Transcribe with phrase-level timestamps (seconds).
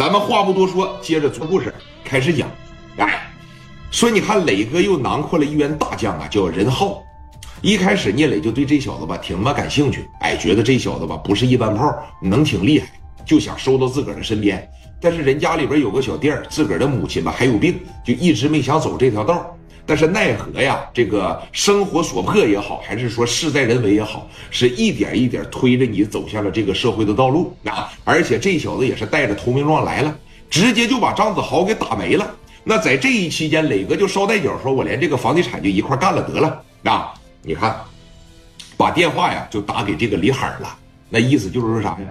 [0.00, 2.48] 咱们话不多说，接着做故事开始讲。
[2.96, 3.30] 哎，
[3.90, 7.02] 说你看磊哥又囊括了一员大将啊，叫任浩。
[7.60, 12.86] 一开始聂磊就对这小子吧挺他妈感兴趣，哎，觉得这小子吧不是一般炮，能挺厉害，
[13.26, 14.66] 就想收到自个儿的身边。
[15.02, 19.54] 但是人家里边有个小店自个儿的母亲吧还有病，就一直没想走这条道。
[19.86, 27.92] 但是奈何呀，这个生活所迫也好，还是说事在人为也好，是一点一点推着你走向了这个社会的道路啊！
[28.04, 30.16] 而且这小子也是带着投名状来了，
[30.48, 32.34] 直接就把张子豪给打没了。
[32.62, 37.12] 那在这一期间，磊哥就捎带脚说：“我连这个房地产就一块干了得了啊！”
[37.42, 37.74] 你看，
[38.76, 40.76] 把电话呀就打给这个李海了。
[41.12, 42.06] 那意思就是说啥呀？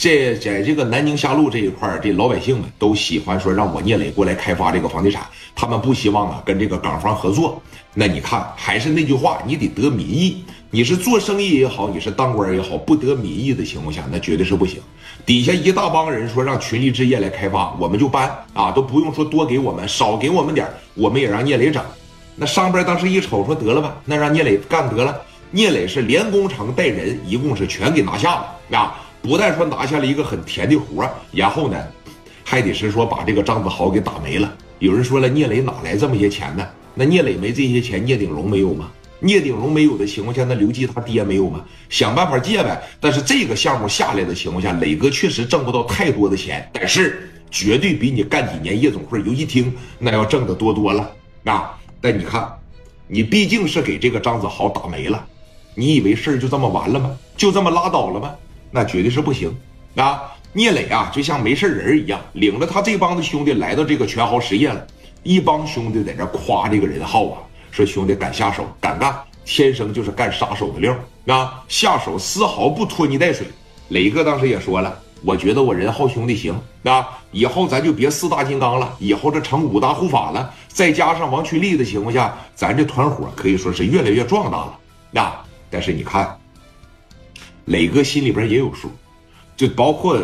[0.00, 5.26] 这在这个南宁下路这一块这老百姓们都喜欢说让我聂磊过来开发这个房地产，
[5.56, 7.60] 他们不希望啊跟这个港方合作。
[7.92, 10.44] 那你看，还是那句话，你得得民意。
[10.70, 14.80] 你是做生意也好，你是当官也好，不得民意的情况下，那绝对是不行。
[15.24, 21.80] 底下一大帮人说让群力置业来开发，我们就搬啊，都不用说多给我们，少给我们点我们也让聂磊整。
[22.34, 25.16] 那上边当时一瞅，说得了吧，那让聂磊干得了。
[25.54, 29.00] 聂磊是连工程带人，一共是全给拿下了啊！
[29.22, 31.80] 不但说拿下了一个很甜的活然后呢，
[32.42, 34.52] 还得是说把这个张子豪给打没了。
[34.80, 36.66] 有人说了，聂磊哪来这么些钱呢？
[36.92, 38.90] 那聂磊没这些钱，聂鼎荣没有吗？
[39.20, 41.64] 聂鼎荣没有的情况下，那刘季他爹没有吗？
[41.88, 42.82] 想办法借呗。
[42.98, 51.08] 但是这个项目下来的情况下，磊哥确实挣不到太多的钱，但是绝对比你干几年夜总会游戏厅那要挣的多多了
[51.44, 51.78] 啊！
[52.00, 52.44] 但你看，
[53.06, 55.24] 你毕竟是给这个张子豪打没了。
[55.74, 57.16] 你以为事儿就这么完了吗？
[57.36, 58.32] 就这么拉倒了吗？
[58.70, 59.54] 那绝对是不行
[59.96, 60.22] 啊！
[60.52, 64.86] 聂磊啊，就像没事人一样，领着他这帮子兄弟来到这个全豪实业了。
[65.24, 67.38] 一帮兄弟在这夸这个任浩啊，
[67.70, 70.94] 说兄弟敢下手，敢干，天生就是干杀手的料
[71.26, 71.64] 啊！
[71.66, 73.46] 下手丝毫不拖泥带水。
[73.88, 76.54] 磊哥当时也说了，我觉得我任浩兄弟行
[76.84, 80.52] 啊，以后咱就别四大金刚了，以后这成五大护法了。
[80.68, 85.43] 再加上王群力的情况下，咱这团伙可以说是越来越壮大了啊！
[85.74, 86.38] 但是你看，
[87.64, 88.88] 磊哥心里边也有数，
[89.56, 90.16] 就包括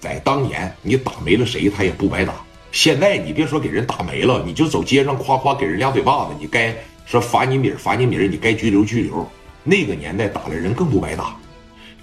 [0.00, 2.34] 在当年你打没了谁，他也不白打。
[2.72, 6.74] 现在你别说给人打没了，你就走街上夸夸给人两嘴巴子，你该
[7.04, 9.24] 说罚你米罚你米你该拘留拘留。
[9.62, 11.36] 那个年代打了人更不白打。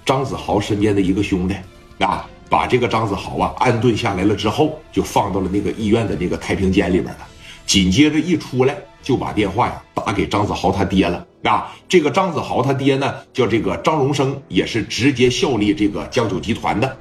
[0.06, 1.54] 张子豪身边的一个兄弟
[1.98, 7.28] 啊，把这个张子豪啊安顿下来了之后，就放到了那个医院的那个太平间里边了。
[7.66, 8.74] 紧接着一出来。
[9.04, 11.70] 就把电话呀打给张子豪他爹了啊！
[11.86, 16.96] 这个张子豪他爹呢叫这个张荣生，也是直接效力这个江九集团的。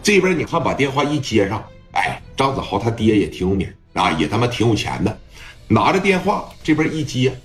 [0.00, 1.62] 这边你看把电话一接上，
[1.92, 5.18] 哎，张子豪他爹也挺有名啊，也他妈挺有钱的。
[5.66, 7.36] 拿着电话这边一接，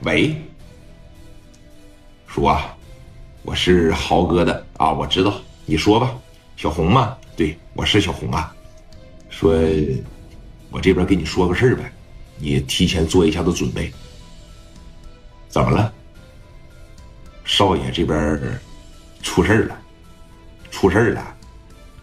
[0.00, 0.34] 喂，
[2.26, 2.58] 说，
[3.42, 5.34] 我是豪哥的啊，我知道，
[5.66, 6.10] 你说吧，
[6.56, 7.14] 小红吗？
[7.36, 8.54] 对，我是小红啊，
[9.28, 9.54] 说。
[10.74, 11.92] 我这边跟你说个事儿呗，
[12.36, 13.92] 你提前做一下子准备。
[15.48, 15.92] 怎么了？
[17.44, 18.40] 少爷这边
[19.22, 19.78] 出事儿了，
[20.72, 21.24] 出事儿了。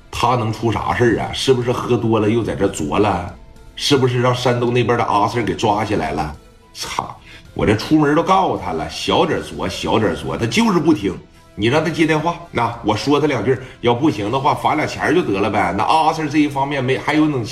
[0.09, 1.34] 他能出啥事儿啊？
[1.34, 3.36] 是不是喝多了又在这作了？
[3.76, 6.34] 是不是让山东那边的阿 Sir 给抓起来了？
[6.74, 7.20] 操！
[7.53, 11.14] 我这出门都告诉他了，小点作，小点作，他就是不听。
[11.56, 15.76] 你让他接电话，那我说他两句，要不行的话罚俩钱就得了呗。
[15.78, 17.46] 那阿 Sir 这一方面没还有能。